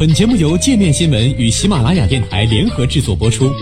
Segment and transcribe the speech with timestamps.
[0.00, 3.52] 本节目由界面新闻与喜马拉雅电台联合制作播出。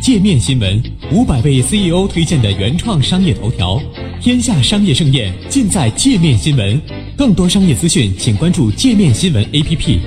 [0.00, 0.82] 界面新闻
[1.12, 3.78] 五百位 CEO 推荐的原创商业头条，
[4.18, 6.80] 天下商业盛宴尽在界面新闻。
[7.18, 9.98] 更多商业资讯，请关注界面新闻 APP。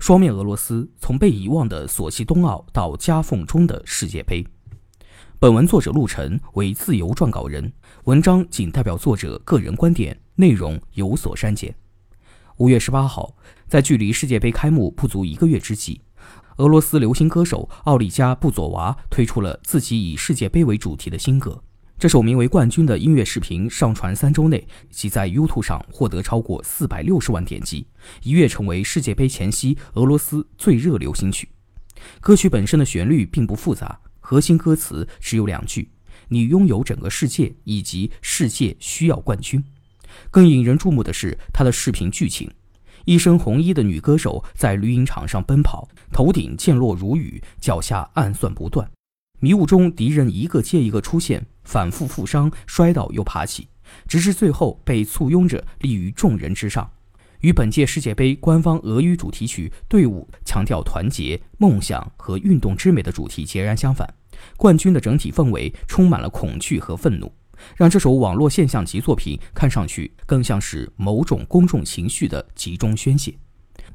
[0.00, 4.44] 双面俄罗斯从被遗忘的索契冬奥到夹缝中的世界杯。
[5.40, 7.72] 本文作者陆晨为自由撰稿人，
[8.06, 11.72] 文章仅代表作者个人观点，内容有所删减。
[12.56, 13.32] 五月十八号，
[13.68, 16.00] 在距离世界杯开幕不足一个月之际，
[16.56, 21.62] 俄罗斯流行歌手奥利加·布佐娃推出了自己以世界杯为主题的新歌。
[21.96, 27.86] 这首名为《冠军》的音乐视频上传三周内，即在 YouTube 上获得超过四百六十万点击，
[28.24, 31.48] 一跃成为世界杯前夕俄罗斯最热流行曲。
[32.20, 34.00] 歌曲本身的旋律并不复杂。
[34.28, 35.88] 核心歌词只有两句
[36.28, 39.64] ：“你拥有整个世界”以及“世界需要冠军”。
[40.30, 42.50] 更引人注目的是他的视频剧情：
[43.06, 48.90] 一身红衣的女歌手在绿茵场上奔跑，头顶溅落如雨，脚下暗算不断。
[49.40, 53.68] 迷雾中，敌人一个接一个出现，反复负伤，摔倒又爬起，
[54.06, 56.90] 直至最后被簇拥着立于众人之上。
[57.40, 64.12] 与本届世界杯官方俄语主题曲《队伍》强调团结、梦想和运动之美的主题截然相反，
[64.56, 67.32] 冠军的整体氛围充满了恐惧和愤怒，
[67.76, 73.34] 让这首网络现象级作品看上去更像是某种公众情绪的集中宣泄。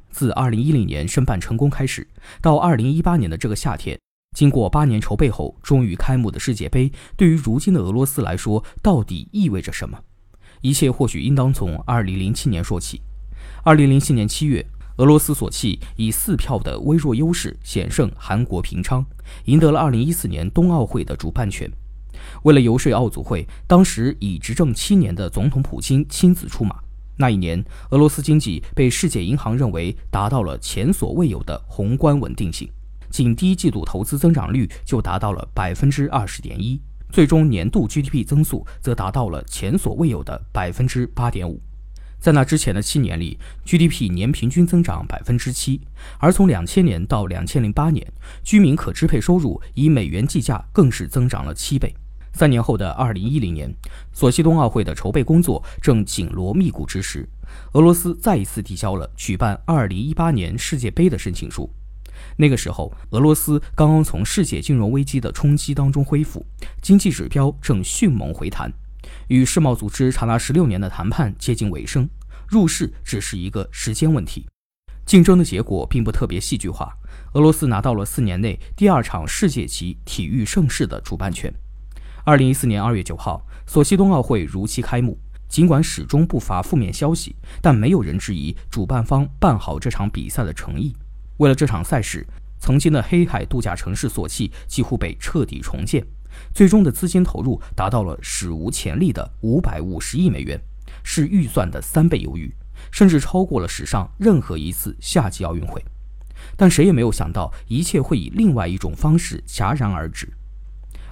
[0.10, 2.08] 自2010年申办成功开始，
[2.42, 4.00] 到2018年的这个夏天，
[4.36, 10.00] 经过八年筹备后终于开幕的世界杯，对于如今的俄罗斯来说，到底意味着什么？
[10.62, 13.02] 一切或许应当从2007年说起。
[13.64, 14.66] 二零零七年七月，
[14.98, 19.04] 俄罗斯索契以四票的微弱优势险胜韩国平昌，
[19.46, 21.68] 赢得了二零一四年冬奥会的主办权。
[22.44, 26.76] 为了游说奥组会，当时已执政七年的总统普京亲自出马。
[27.18, 32.70] 那一年，俄罗斯经济被世界银行认为达到了前所未有的宏观稳定性，
[33.10, 36.80] 仅第一季度投资增长率就达到了百分之二十点一，
[37.12, 41.60] 最终年度 GDP 增速则达到了前所未有的百分之八点五。
[42.24, 45.82] 在那之前的七年里，GDP 年平均增长百分之七，
[46.20, 51.94] 而从两千年到两千零八年，居民可支配收入以美元计价更是增长了七倍。
[52.32, 53.70] 三年后的二零一零年，
[54.14, 57.28] 索契冬奥会的筹备工作正紧锣密鼓之时，
[57.74, 61.70] 俄罗斯再一次递交了举办二零一八年世界杯的申请书。
[62.38, 66.46] 那个时候，俄罗斯刚刚从世界金融危机的冲击当中恢复，
[66.82, 68.72] 经济指标正迅猛回弹。
[69.28, 72.10] 与世贸组织长达十六年的谈判接近尾声，
[72.48, 74.46] 入世只是一个时间问题。
[75.06, 76.96] 竞争的结果并不特别戏剧化，
[77.34, 81.54] 俄罗斯拿到了四年内第二场世界级体育盛事的主办权。
[82.24, 85.20] 二零一四年二月九号，索契冬奥会如期开幕。
[85.50, 90.96] 尽管始终不乏负面消息，但没有人质疑主办方办好这场比赛的诚意。
[91.38, 92.26] 为了这场赛事，
[92.58, 96.04] 曾经的黑海度假城市索契几乎被彻底重建。
[96.54, 100.60] 最终的资金投入达到了史无前例的五百五十亿美元，
[101.04, 102.54] 是预算的三倍有余，
[102.92, 105.84] 甚至超过了史上任何一次夏季奥运会。
[106.56, 110.32] 但谁也没有想到，一切会以另外一种方式戛然而止。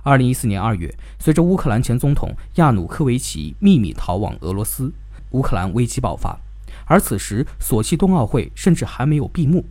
[0.03, 4.91] 二零一四年二月，随着乌克兰前总统亚努科维奇秘密逃往俄罗斯，
[5.31, 6.37] 乌克兰危机爆发。
[6.85, 9.63] 而此时，索契冬奥会甚至还没有闭幕。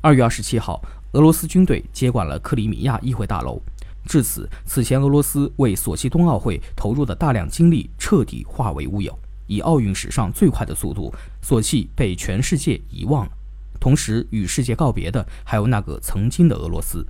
[0.00, 0.82] 二月二十七号，
[1.12, 3.60] 俄罗斯军队接管了克里米亚议会大楼。
[4.08, 9.16] 至此，此前俄罗斯为索契冬奥会投入的大量精力彻底化为乌有。
[9.46, 13.32] 以奥运史上最快的速度，索契被全世界遗忘了。
[13.78, 17.06] 同时，与世界告别的还有那个曾经的俄罗斯。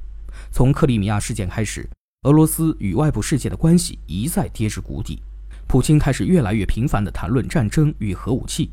[0.51, 1.89] 从克里米亚事件开始，
[2.23, 5.23] 俄罗斯与外部世界的关系一再跌至谷底。
[5.69, 8.73] 普京开始越来越频繁地谈论战争与核武器。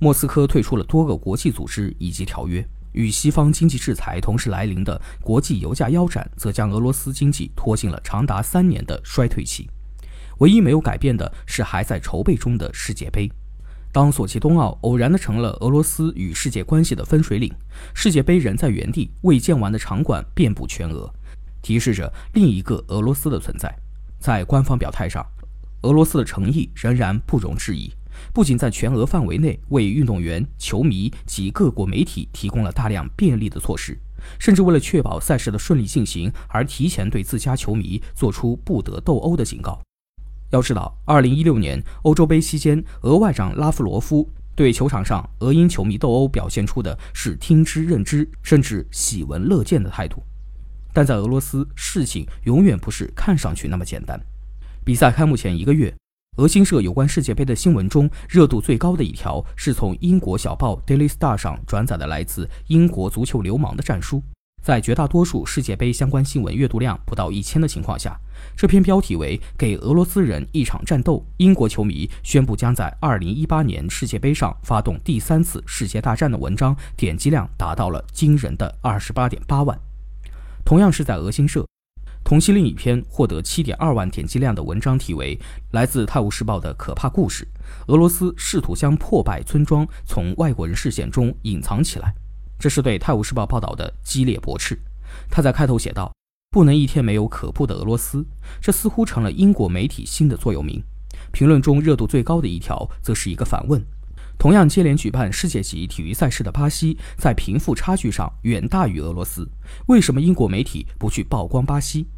[0.00, 2.66] 莫斯科退出了多个国际组织以及条约。
[2.92, 9.68] 与西方经济制裁同时来临的国际油价腰斩，则将俄罗斯经济拖进了长达三年的衰退期。
[10.38, 13.30] 唯一没有改变的是还在筹备中的世界杯。
[13.92, 17.52] 当索契冬奥偶然的成了俄罗斯与世界关系的分水岭，
[17.94, 21.12] 世界杯仍在原地，未建完的场馆遍布全俄，
[21.60, 23.70] 提示着另一个俄罗斯的存在。
[24.18, 25.24] 在官方表态上，
[25.82, 27.92] 俄罗斯的诚意仍然不容置疑。
[28.32, 33.98] 不仅在全俄范围内为运动员、球迷及各国媒体提供了大量便利的措施，
[34.38, 39.80] 甚至为了确保赛事的顺利进行而提前对自家球迷做出不得斗殴的警告。
[40.50, 50.22] 要知道，2016年欧洲杯期间，俄外长拉夫罗夫对球场上俄英球迷斗殴表现出的是听之任之，甚至喜闻乐见的态度。
[50.92, 54.20] 但在俄罗斯，事情永远不是看上去那么简单。
[54.84, 55.94] 比赛开幕前一个月。
[56.38, 64.22] 俄新社有关世界杯的新闻中，热度最高的一条是从英国小报《Daily Star》上转载的来自英国足球流氓的战书。
[64.62, 68.18] 在绝大多数世界杯相关新闻阅读量不到一千的情况下，
[68.56, 79.78] 这篇标题为“给俄罗斯人一场战斗”，英国球迷宣布将在2018年世界杯上发动第三次世界大战的文章，点击量达到了惊人的28.8万。
[80.64, 81.66] 同样是在俄新社，
[82.24, 85.36] 同期另一篇获得7.2万点击量的文章，题为
[85.72, 87.46] 《来自《泰晤士报》的可怕故事：
[87.88, 92.08] 俄罗斯试图将破败村庄从外国人视线中隐藏起来》。
[92.58, 94.78] 这是对《泰晤士报》报道的激烈驳斥。
[95.28, 96.10] 他在开头写道
[96.50, 98.24] ：“不能一天没有可怖的俄罗斯。”
[98.62, 100.82] 这似乎成了英国媒体新的座右铭。
[101.32, 103.84] 评论中热度最高的一条，则是一个反问：
[104.42, 109.48] 同样接连举办世界级体育赛事的巴西，在贫富差距上远大于俄罗斯，
[109.86, 112.08] 为什么英国媒体不去曝光巴西？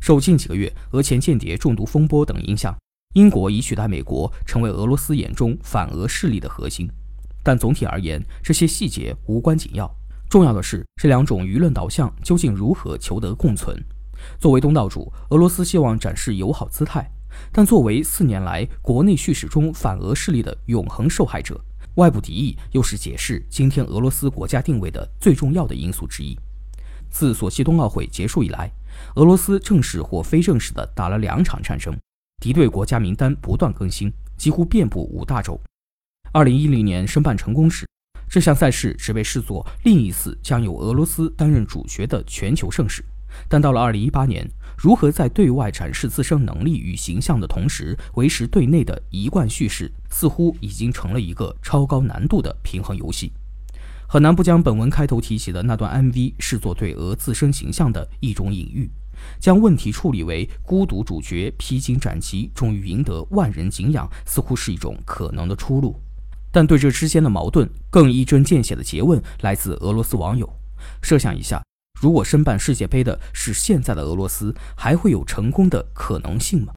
[0.00, 2.76] 受近几个月俄前间谍中毒风波等影响，
[3.14, 6.90] 英国已取代美国成为俄罗斯眼中反俄势力的核心。
[7.44, 9.88] 但总体而言，这些细节无关紧要。
[10.28, 13.80] 重要的是，这两种舆论导向究竟如何求得共存？
[14.40, 17.08] 作为东道主，俄罗斯希望展示友好姿态，
[17.52, 21.60] 但作为四年来国内叙事中反俄势力的永恒受害者，
[21.94, 26.38] 外部敌意又是解释今天俄罗斯国家定位的最重要的因素之一。
[27.10, 28.70] 自索契冬奥会结束以来，
[29.16, 31.92] 俄罗斯正式或非正式地打了两场战争，
[32.40, 35.60] 敌对国家名单不断更新，几乎遍布五大洲。
[36.32, 37.84] 二零一零年申办成功时，
[38.28, 43.04] 这项赛事只被视作另一次将由俄罗斯担任主角的全球盛事。
[43.48, 53.32] 但到了二零一八年，如何在对外展示自身能力与形象的同时，维持对内的一贯叙事，似乎已经成了一个超高难度的平衡游戏。
[54.08, 58.90] 很难不将本文开头提起的那段 MV 视作对俄自身形象的一种隐喻，
[59.38, 65.94] 将问题处理为孤独主角披荆斩棘，终于赢得万人敬仰，似乎是一种可能的出路。
[66.50, 70.52] 但对这之间的矛盾，更一针见血的诘问来自俄罗斯网友：
[71.00, 71.62] 设想一下，
[72.00, 76.68] 如果申办世界杯的是现在的俄罗斯，还会有成功的可能性吗？